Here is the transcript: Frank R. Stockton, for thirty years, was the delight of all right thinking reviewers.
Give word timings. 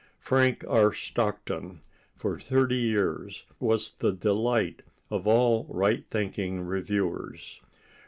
Frank 0.17 0.65
R. 0.67 0.91
Stockton, 0.93 1.81
for 2.15 2.39
thirty 2.39 2.73
years, 2.75 3.45
was 3.59 3.91
the 3.97 4.11
delight 4.11 4.81
of 5.11 5.27
all 5.27 5.67
right 5.69 6.07
thinking 6.09 6.61
reviewers. 6.61 7.61